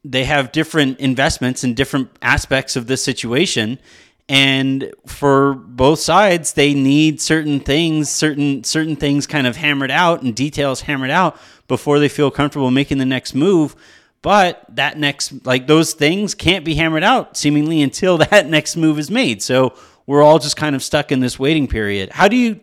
[0.05, 3.79] they have different investments in different aspects of this situation
[4.27, 10.23] and for both sides they need certain things certain certain things kind of hammered out
[10.23, 13.75] and details hammered out before they feel comfortable making the next move.
[14.21, 18.97] But that next like those things can't be hammered out seemingly until that next move
[18.97, 19.41] is made.
[19.41, 19.75] So
[20.07, 22.09] we're all just kind of stuck in this waiting period.
[22.11, 22.59] How do you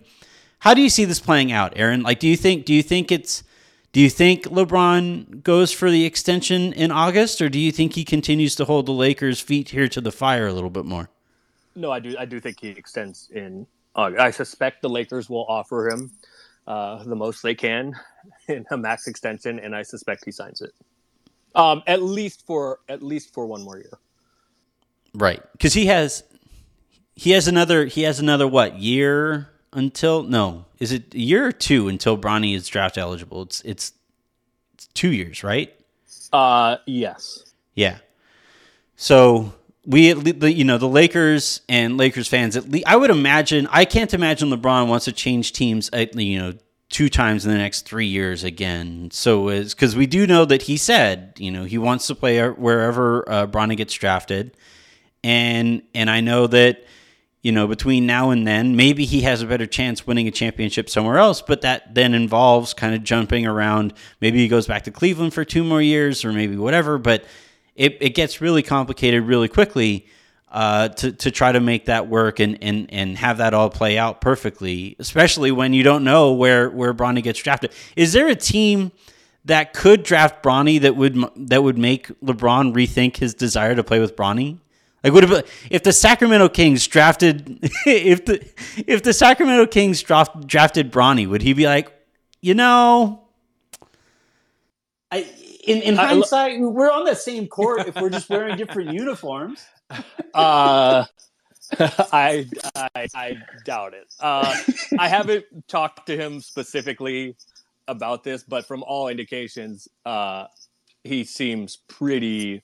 [0.60, 2.02] how do you see this playing out aaron?
[2.02, 3.44] Like do you think do you think it's
[3.92, 8.06] do you think LeBron goes for the extension in August, or do you think he
[8.06, 11.10] continues to hold the Lakers' feet here to the fire a little bit more?
[11.74, 12.16] No, I do.
[12.18, 13.66] I do think he extends in.
[13.94, 14.20] August.
[14.22, 16.10] I suspect the Lakers will offer him
[16.66, 17.94] uh, the most they can
[18.48, 20.72] in a max extension, and I suspect he signs it.
[21.54, 23.98] Um, at least for at least for one more year.
[25.14, 26.24] Right, because he has
[27.14, 31.52] he has another he has another what year until no is it a year or
[31.52, 33.42] two until Bronny is draft eligible?
[33.42, 33.92] It's it's,
[34.74, 35.74] it's two years, right?
[36.32, 37.52] Uh, yes.
[37.74, 37.98] Yeah.
[38.96, 39.52] So
[39.84, 42.56] we, you know, the Lakers and Lakers fans.
[42.56, 43.66] At least, I would imagine.
[43.70, 45.90] I can't imagine LeBron wants to change teams.
[45.92, 46.52] At, you know,
[46.88, 49.10] two times in the next three years again.
[49.10, 52.46] So is because we do know that he said, you know, he wants to play
[52.48, 54.56] wherever uh, Bronny gets drafted,
[55.24, 56.84] and and I know that
[57.42, 60.88] you know, between now and then, maybe he has a better chance winning a championship
[60.88, 63.94] somewhere else, but that then involves kind of jumping around.
[64.20, 67.24] Maybe he goes back to Cleveland for two more years or maybe whatever, but
[67.74, 70.06] it, it gets really complicated really quickly
[70.50, 73.96] uh, to, to try to make that work and, and, and have that all play
[73.96, 77.72] out perfectly, especially when you don't know where, where Bronny gets drafted.
[77.96, 78.92] Is there a team
[79.44, 83.98] that could draft Bronny that would that would make LeBron rethink his desire to play
[83.98, 84.58] with Bronny?
[85.02, 88.46] Like would have if the Sacramento Kings drafted if the
[88.86, 91.92] if the Sacramento Kings draft, drafted Bronny, would he be like,
[92.40, 93.22] you know,
[95.10, 95.26] I
[95.62, 99.64] in, in hindsight, we're on the same court if we're just wearing different uniforms.
[100.34, 101.04] Uh
[101.78, 104.12] I, I I doubt it.
[104.20, 104.54] Uh,
[104.98, 107.36] I haven't talked to him specifically
[107.88, 110.46] about this, but from all indications, uh,
[111.02, 112.62] he seems pretty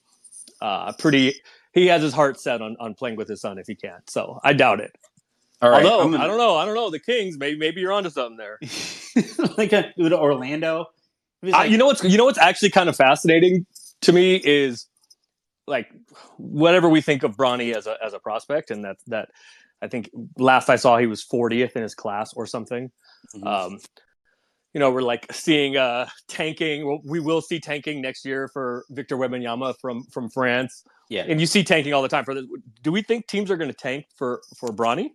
[0.61, 1.35] uh, pretty
[1.73, 4.01] he has his heart set on, on playing with his son if he can.
[4.09, 4.95] So I doubt it.
[5.63, 5.85] All right.
[5.85, 6.23] Although gonna...
[6.23, 7.39] I don't know, I don't know the Kings.
[7.39, 8.59] Maybe maybe you're onto something there.
[9.57, 10.87] like a, Orlando.
[11.43, 11.71] Like...
[11.71, 13.67] you know what's you know what's actually kind of fascinating
[14.03, 14.87] to me is
[15.67, 15.89] like
[16.37, 19.29] whatever we think of Bronny as a as a prospect, and that that
[19.81, 22.91] I think last I saw he was 40th in his class or something.
[23.37, 23.47] Mm-hmm.
[23.47, 23.79] Um,
[24.75, 27.01] you know, we're like seeing uh tanking.
[27.05, 30.85] We will see tanking next year for Victor Wembanyama from from France.
[31.09, 32.45] Yeah, and you see tanking all the time for this.
[32.83, 35.11] Do we think teams are going to tank for for Bronny?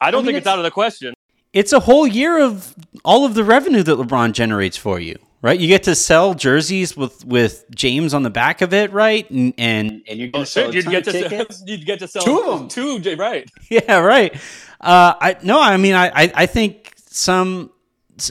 [0.00, 1.14] I don't I mean, think it's, it's out of the question.
[1.52, 5.58] It's a whole year of all of the revenue that LeBron generates for you, right?
[5.58, 9.28] You get to sell jerseys with with James on the back of it, right?
[9.30, 12.22] And and, and you're going oh, to you'd get to sell, you'd get to sell
[12.22, 13.50] two of them, two, right?
[13.70, 14.34] Yeah, right.
[14.80, 17.70] Uh, I no, I mean, I I, I think some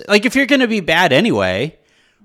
[0.07, 1.77] like if you're going to be bad anyway,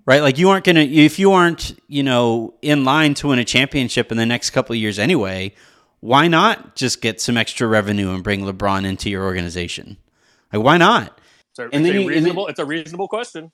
[0.07, 0.23] right?
[0.23, 3.45] Like you aren't going to if you aren't, you know, in line to win a
[3.45, 5.53] championship in the next couple of years anyway,
[6.01, 9.99] why not just get some extra revenue and bring LeBron into your organization?
[10.53, 11.19] Like why not?
[11.51, 13.53] It's a, and it's then a reasonable then, it's a reasonable question.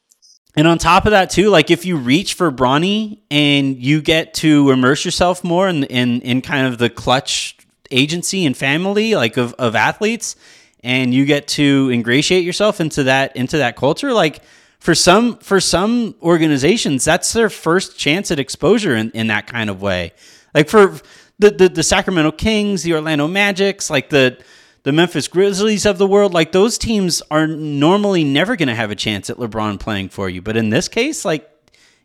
[0.55, 4.35] And on top of that too, like if you reach for Bronny and you get
[4.35, 7.57] to immerse yourself more in in, in kind of the Klutch
[7.93, 10.35] agency and family like of, of athletes
[10.83, 14.43] and you get to ingratiate yourself into that into that culture like
[14.81, 19.71] for some for some organizations that's their first chance at exposure in, in that kind
[19.71, 20.13] of way
[20.55, 20.99] like for
[21.39, 24.37] the, the the sacramento kings the orlando magics like the
[24.85, 28.91] the memphis grizzlies of the world like those teams are normally never going to have
[28.91, 31.49] a chance at lebron playing for you but in this case like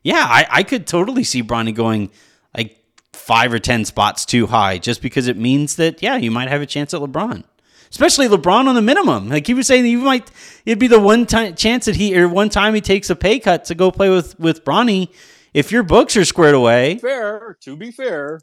[0.03, 2.11] yeah i, I could totally see bronny going
[2.55, 2.77] like
[3.13, 6.61] five or ten spots too high just because it means that yeah you might have
[6.61, 7.43] a chance at lebron
[7.91, 9.29] especially LeBron on the minimum.
[9.29, 10.29] Like he was saying, you might
[10.65, 13.39] it'd be the one time chance that he or one time he takes a pay
[13.39, 15.09] cut to go play with with Bronny.
[15.53, 17.57] If your books are squared away, fair.
[17.61, 18.41] To be fair,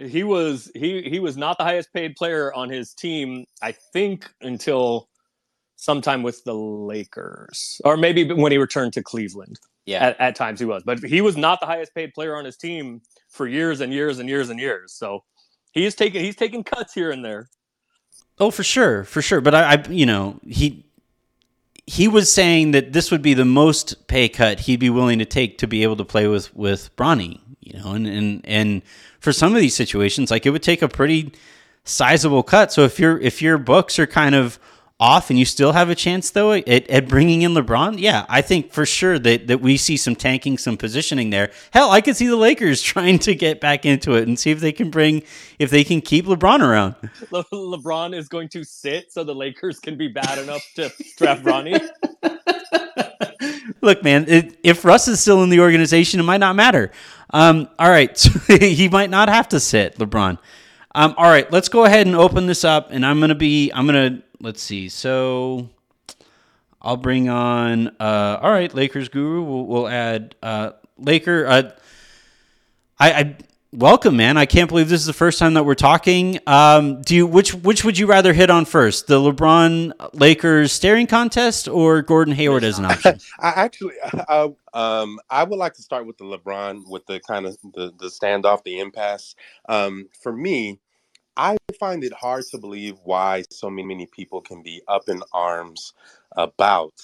[0.00, 3.44] he was he he was not the highest paid player on his team.
[3.62, 5.08] I think until
[5.76, 9.58] sometime with the Lakers, or maybe when he returned to Cleveland.
[9.86, 12.44] Yeah, at, at times he was, but he was not the highest paid player on
[12.44, 14.92] his team for years and years and years and years.
[14.92, 15.24] So
[15.72, 17.48] he's taking he's taking cuts here and there.
[18.38, 19.40] Oh, for sure, for sure.
[19.40, 20.86] But I, I, you know, he
[21.86, 25.24] he was saying that this would be the most pay cut he'd be willing to
[25.24, 27.40] take to be able to play with with Bronny.
[27.72, 28.82] You know, and and and
[29.18, 31.32] for some of these situations, like it would take a pretty
[31.84, 32.72] sizable cut.
[32.72, 34.58] So if your if your books are kind of
[35.00, 38.42] off and you still have a chance though at, at bringing in LeBron, yeah, I
[38.42, 41.50] think for sure that, that we see some tanking, some positioning there.
[41.70, 44.60] Hell, I could see the Lakers trying to get back into it and see if
[44.60, 45.22] they can bring,
[45.58, 46.96] if they can keep LeBron around.
[47.30, 51.44] Le- LeBron is going to sit so the Lakers can be bad enough to draft
[51.44, 51.80] Ronnie.
[53.80, 56.90] Look, man, it, if Russ is still in the organization, it might not matter.
[57.32, 60.38] Um, all right, he might not have to sit, LeBron.
[60.94, 63.86] Um, all right, let's go ahead and open this up, and I'm gonna be, I'm
[63.86, 64.88] gonna let's see.
[64.88, 65.68] So
[66.82, 67.88] I'll bring on.
[68.00, 69.42] Uh, all right, Lakers guru.
[69.42, 71.46] We'll, we'll add uh, Laker.
[71.46, 71.70] Uh,
[72.98, 73.36] I, I
[73.72, 74.36] welcome, man.
[74.36, 76.38] I can't believe this is the first time that we're talking.
[76.46, 81.06] Um, do you which which would you rather hit on first, the LeBron Lakers staring
[81.06, 83.20] contest or Gordon Hayward as an option?
[83.38, 83.94] I actually,
[84.28, 87.92] uh, um, I would like to start with the LeBron with the kind of the
[87.98, 89.34] the standoff, the impasse.
[89.68, 90.78] Um, for me,
[91.36, 95.94] I find it hard to believe why so many people can be up in arms
[96.36, 96.94] about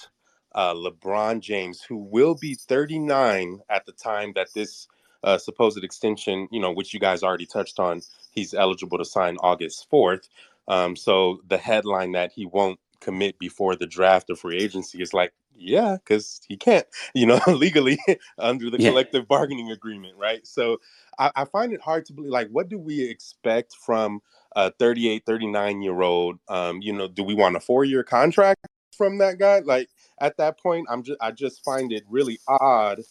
[0.53, 4.87] uh, LeBron James, who will be 39 at the time that this
[5.23, 8.01] uh, supposed extension, you know, which you guys already touched on,
[8.31, 10.27] he's eligible to sign August 4th.
[10.67, 15.13] Um, so the headline that he won't commit before the draft or free agency is
[15.13, 17.97] like, yeah, because he can't, you know, legally
[18.37, 18.89] under the yeah.
[18.89, 20.45] collective bargaining agreement, right?
[20.45, 20.77] So
[21.17, 24.21] I, I, find it hard to believe, like, what do we expect from
[24.55, 26.39] a 38, 39 year old?
[26.47, 29.59] Um, you know, do we want a four year contract from that guy?
[29.59, 33.01] Like, at that point, I'm just, I just find it really odd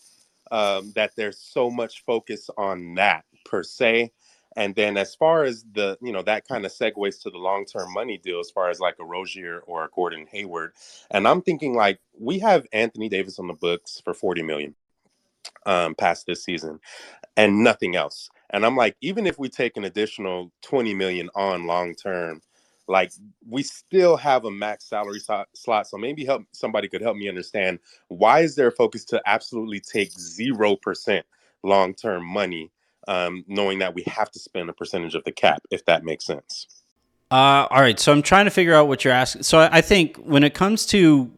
[0.50, 4.12] um, that there's so much focus on that per se.
[4.56, 7.92] And then as far as the, you know, that kind of segues to the long-term
[7.92, 10.72] money deal as far as like a Rozier or a Gordon Hayward.
[11.10, 14.74] And I'm thinking like we have Anthony Davis on the books for 40 million
[15.64, 16.80] um past this season
[17.36, 18.30] and nothing else.
[18.50, 22.40] And I'm like, even if we take an additional 20 million on long term,
[22.88, 23.12] like
[23.48, 25.86] we still have a max salary slot.
[25.86, 29.80] So maybe help somebody could help me understand why is there a focus to absolutely
[29.80, 31.26] take zero percent
[31.62, 32.70] long term money
[33.08, 36.24] um, knowing that we have to spend a percentage of the cap, if that makes
[36.24, 36.66] sense.
[37.30, 37.98] Uh, all right.
[37.98, 39.42] So I'm trying to figure out what you're asking.
[39.42, 41.30] So I think when it comes to,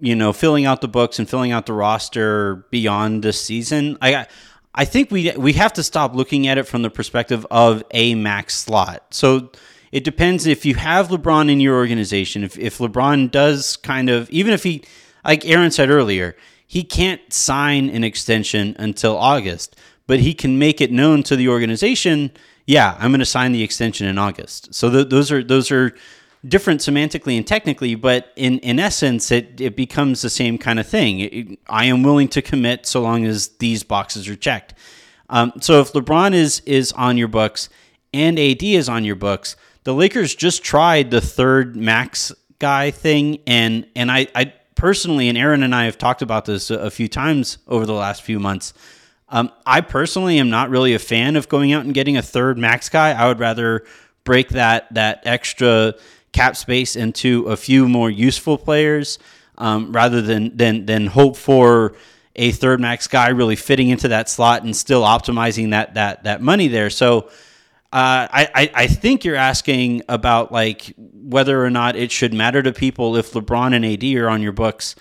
[0.00, 4.26] you know, filling out the books and filling out the roster beyond this season, I,
[4.74, 8.14] I think we we have to stop looking at it from the perspective of a
[8.14, 9.04] max slot.
[9.10, 9.50] So
[9.92, 12.42] it depends if you have LeBron in your organization.
[12.42, 14.82] If if LeBron does kind of even if he,
[15.24, 16.34] like Aaron said earlier,
[16.66, 19.76] he can't sign an extension until August
[20.06, 22.30] but he can make it known to the organization,
[22.66, 24.74] yeah, I'm going to sign the extension in August.
[24.74, 25.94] So th- those are those are
[26.46, 30.86] different semantically and technically, but in in essence, it it becomes the same kind of
[30.86, 31.20] thing.
[31.20, 34.74] It, I am willing to commit so long as these boxes are checked.
[35.30, 37.68] Um, so if LeBron is is on your books
[38.12, 43.40] and AD is on your books, the Lakers just tried the third max guy thing,
[43.46, 46.90] and and I, I personally and Aaron and I have talked about this a, a
[46.90, 48.74] few times over the last few months.
[49.28, 52.58] Um, I personally am not really a fan of going out and getting a third
[52.58, 53.12] max guy.
[53.12, 53.84] I would rather
[54.24, 55.94] break that that extra
[56.32, 59.18] cap space into a few more useful players
[59.58, 61.94] um, rather than than than hope for
[62.36, 66.40] a third max guy really fitting into that slot and still optimizing that that that
[66.40, 66.90] money there.
[66.90, 67.28] So.
[67.92, 72.72] Uh, I, I think you're asking about like whether or not it should matter to
[72.72, 74.94] people if LeBron and AD are on your books.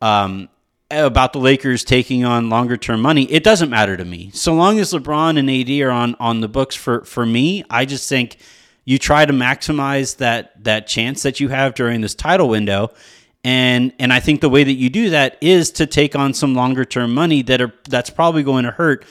[0.00, 0.48] Um,
[0.90, 4.30] about the Lakers taking on longer term money, it doesn't matter to me.
[4.32, 7.84] So long as LeBron and AD are on on the books for for me, I
[7.84, 8.38] just think
[8.84, 12.92] you try to maximize that that chance that you have during this title window.
[13.44, 16.54] And and I think the way that you do that is to take on some
[16.54, 19.04] longer term money that are that's probably going to hurt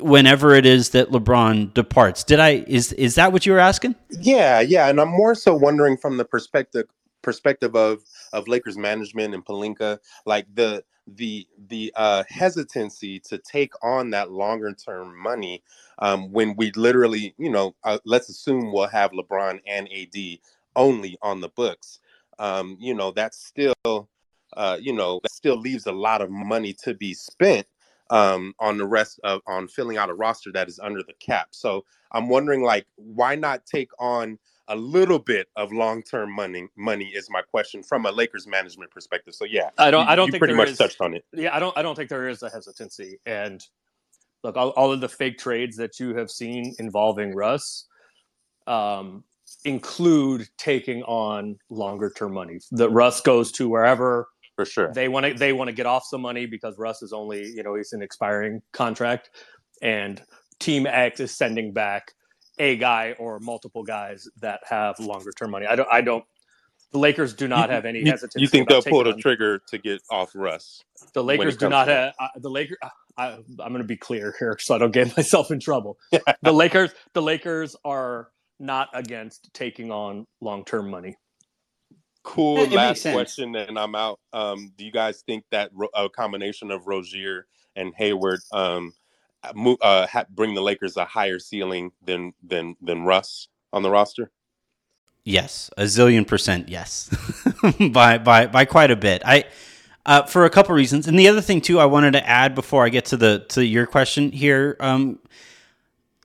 [0.00, 2.24] whenever it is that LeBron departs.
[2.24, 3.94] Did I is is that what you were asking?
[4.10, 6.86] Yeah, yeah, and I'm more so wondering from the perspective
[7.22, 13.72] perspective of of Lakers management and Pelinka, like the the the uh, hesitancy to take
[13.82, 15.62] on that longer term money
[15.98, 20.38] um, when we literally, you know, uh, let's assume we'll have LeBron and AD
[20.74, 22.00] only on the books.
[22.38, 24.08] Um, you know, that's still,
[24.56, 27.66] uh, you know, that still leaves a lot of money to be spent
[28.10, 31.48] um, on the rest of on filling out a roster that is under the cap.
[31.50, 37.06] So I'm wondering, like, why not take on a little bit of long-term money money
[37.14, 39.34] is my question from a Lakers management perspective.
[39.34, 40.04] So yeah, I don't.
[40.04, 41.24] You, I don't think pretty much is, touched on it.
[41.32, 41.76] Yeah, I don't.
[41.78, 43.18] I don't think there is a hesitancy.
[43.26, 43.64] And
[44.42, 47.86] look, all, all of the fake trades that you have seen involving Russ
[48.66, 49.22] um,
[49.64, 52.58] include taking on longer-term money.
[52.72, 55.34] That Russ goes to wherever for sure they want to.
[55.34, 58.02] They want to get off some money because Russ is only you know he's an
[58.02, 59.30] expiring contract,
[59.82, 60.20] and
[60.58, 62.12] Team X is sending back
[62.58, 65.66] a guy or multiple guys that have longer term money.
[65.66, 66.24] I don't I don't
[66.92, 68.40] The Lakers do not have any hesitation.
[68.40, 70.82] you think they'll pull the on- trigger to get off Russ?
[71.12, 72.78] The Lakers do not have uh, the Lakers.
[73.18, 75.96] I, I'm going to be clear here, so I don't get myself in trouble.
[76.42, 78.28] the Lakers, the Lakers are
[78.58, 81.16] not against taking on long-term money.
[82.26, 82.58] Cool.
[82.62, 84.18] It- it Last question, and I'm out.
[84.32, 87.46] Um, do you guys think that ro- a combination of Rozier
[87.76, 88.92] and Hayward um,
[89.54, 93.90] mo- uh, ha- bring the Lakers a higher ceiling than than than Russ on the
[93.90, 94.32] roster?
[95.24, 97.08] Yes, a zillion percent yes,
[97.92, 99.22] by by by quite a bit.
[99.24, 99.44] I
[100.04, 102.84] uh, for a couple reasons, and the other thing too, I wanted to add before
[102.84, 105.20] I get to the to your question here, um,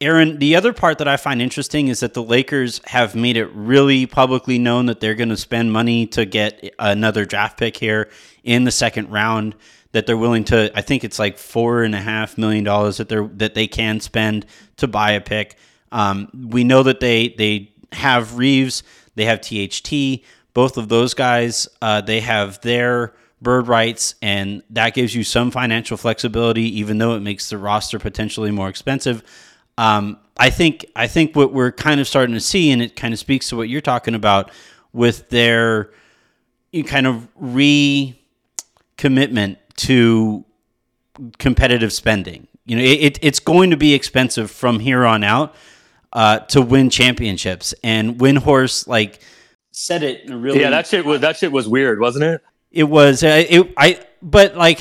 [0.02, 0.40] Aaron.
[0.40, 4.06] The other part that I find interesting is that the Lakers have made it really
[4.08, 8.10] publicly known that they're going to spend money to get another draft pick here
[8.44, 9.56] in the second round.
[9.94, 13.10] That they're willing to, I think it's like four and a half million dollars that
[13.10, 14.46] they're that they can spend
[14.78, 15.58] to buy a pick.
[15.92, 18.84] Um, we know that they they have Reaves,
[19.16, 20.24] they have THT.
[20.54, 25.52] Both of those guys, uh, they have their bird rights, and that gives you some
[25.52, 29.24] financial flexibility, even though it makes the roster potentially more expensive.
[29.82, 33.14] Um, I think I think what we're kind of starting to see, and it kind
[33.14, 34.52] of speaks to what you're talking about
[34.94, 35.90] with their
[36.72, 38.16] you kind of recommitment
[39.78, 40.46] to
[41.40, 42.48] competitive spending.
[42.66, 45.56] You know, it, it's going to be expensive from here on out
[46.14, 49.20] uh, to win championships, and Windhorst like
[49.72, 52.42] Said it in a really Yeah, that shit was that shit was weird, wasn't it?
[52.72, 54.80] it was uh, it I but like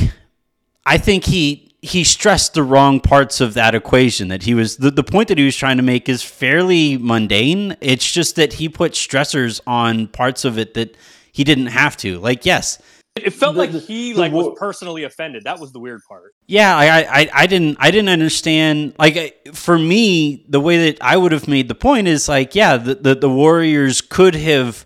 [0.84, 4.90] I think he he stressed the wrong parts of that equation that he was the,
[4.90, 8.68] the point that he was trying to make is fairly mundane it's just that he
[8.68, 10.94] put stressors on parts of it that
[11.32, 12.80] he didn't have to like yes
[13.16, 15.44] It felt The- like he the like was personally offended.
[15.44, 16.34] That was the weird part.
[16.46, 21.16] yeah I, I I didn't I didn't understand like for me the way that I
[21.16, 24.84] would have made the point is like yeah the the, the Warriors could have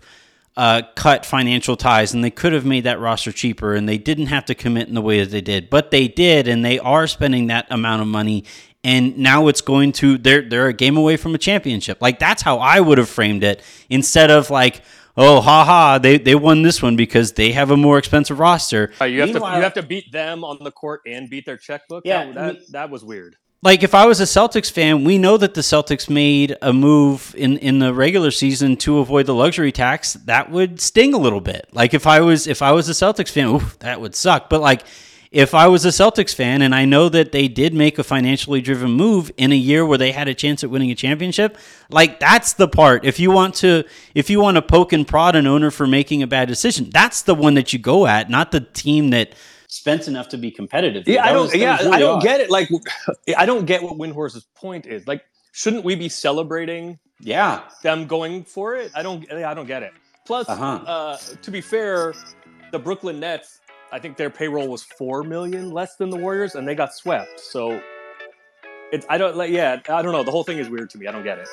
[0.57, 4.27] uh, cut financial ties and they could have made that roster cheaper and they didn't
[4.27, 7.07] have to commit in the way that they did but they did and they are
[7.07, 8.43] spending that amount of money
[8.83, 12.41] and now it's going to they're they're a game away from a championship like that's
[12.41, 14.81] how I would have framed it instead of like
[15.17, 19.05] oh haha they they won this one because they have a more expensive roster Uh,
[19.05, 22.03] you have to you have to beat them on the court and beat their checkbook.
[22.05, 23.35] Yeah, that that, that was weird.
[23.65, 27.33] Like if I was a Celtics fan, we know that the Celtics made a move
[27.35, 30.13] in in the regular season to avoid the luxury tax.
[30.13, 31.67] That would sting a little bit.
[31.73, 34.51] Like if I was if I was a Celtics fan, oof, that would suck.
[34.51, 34.83] But like
[35.31, 38.61] if I was a Celtics fan and I know that they did make a financially
[38.61, 41.57] driven move in a year where they had a chance at winning a championship,
[41.89, 43.03] like that's the part.
[43.03, 46.21] If you want to if you want to poke and prod an owner for making
[46.21, 49.33] a bad decision, that's the one that you go at, not the team that
[49.75, 51.03] spent enough to be competitive.
[51.07, 51.41] Yeah, That I don't.
[51.43, 52.23] was- yeah, really I don't odd.
[52.23, 52.49] get it.
[52.49, 52.69] Like,
[53.37, 55.07] I don't get what Windhorst's point is.
[55.07, 58.91] Like, shouldn't we be celebrating Yeah, them going for it?
[58.95, 59.29] I don't.
[59.31, 59.93] I don't get it.
[60.25, 60.65] Plus, Uh-huh.
[60.87, 62.13] uh, to be fair,
[62.71, 63.59] the Brooklyn Nets.
[63.91, 67.39] I think their payroll was four million less than the Warriors, and they got swept.
[67.39, 67.79] So,
[68.91, 69.05] it's.
[69.09, 69.51] I don't like.
[69.51, 70.23] Yeah, I don't know.
[70.23, 71.07] The whole thing is weird to me.
[71.07, 71.47] I don't get it.